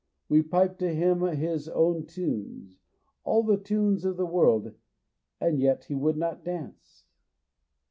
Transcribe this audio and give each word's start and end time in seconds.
We 0.29 0.41
piped 0.41 0.79
to 0.79 0.91
him 0.95 1.19
his 1.21 1.69
own 1.69 2.07
tunes, 2.07 2.79
all 3.23 3.43
the 3.43 3.59
tunes 3.59 4.03
of 4.03 4.17
the 4.17 4.25
world, 4.25 4.73
and 5.39 5.59
yet 5.59 5.83
he 5.83 5.93
would 5.93 6.17
not 6.17 6.43
dance. 6.43 7.05